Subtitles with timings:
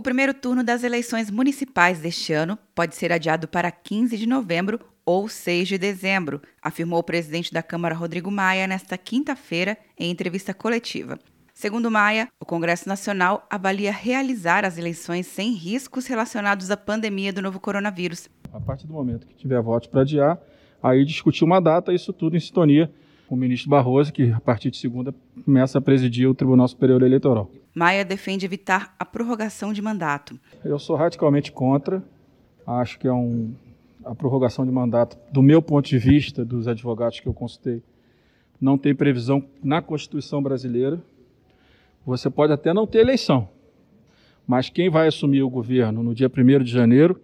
[0.00, 4.80] O primeiro turno das eleições municipais deste ano pode ser adiado para 15 de novembro
[5.04, 10.54] ou 6 de dezembro, afirmou o presidente da Câmara Rodrigo Maia nesta quinta-feira em entrevista
[10.54, 11.18] coletiva.
[11.52, 17.42] Segundo Maia, o Congresso Nacional avalia realizar as eleições sem riscos relacionados à pandemia do
[17.42, 18.26] novo coronavírus.
[18.54, 20.40] A partir do momento que tiver votos para adiar,
[20.82, 22.90] aí discutir uma data, isso tudo em sintonia
[23.28, 25.14] com o ministro Barroso, que a partir de segunda
[25.44, 27.50] começa a presidir o Tribunal Superior Eleitoral.
[27.74, 30.38] Maia defende evitar a prorrogação de mandato.
[30.64, 32.02] Eu sou radicalmente contra.
[32.66, 33.54] Acho que é um,
[34.04, 37.82] a prorrogação de mandato, do meu ponto de vista, dos advogados que eu consultei,
[38.60, 41.00] não tem previsão na Constituição brasileira.
[42.04, 43.48] Você pode até não ter eleição,
[44.46, 47.20] mas quem vai assumir o governo no dia 1 de janeiro,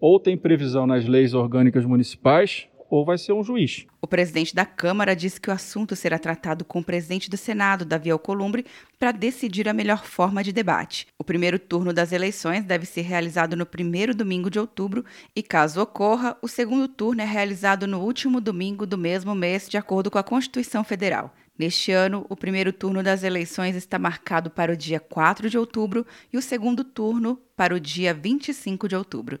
[0.00, 3.86] ou tem previsão nas leis orgânicas municipais, ou vai ser um juiz.
[4.00, 7.84] O presidente da Câmara disse que o assunto será tratado com o presidente do Senado,
[7.84, 8.64] Davi Alcolumbre,
[8.98, 11.06] para decidir a melhor forma de debate.
[11.18, 15.04] O primeiro turno das eleições deve ser realizado no primeiro domingo de outubro
[15.34, 19.76] e, caso ocorra, o segundo turno é realizado no último domingo do mesmo mês, de
[19.76, 21.34] acordo com a Constituição Federal.
[21.58, 26.06] Neste ano, o primeiro turno das eleições está marcado para o dia 4 de outubro
[26.30, 29.40] e o segundo turno para o dia 25 de outubro.